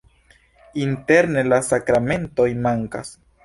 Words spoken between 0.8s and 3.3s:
Interne la sakramentoj mankas.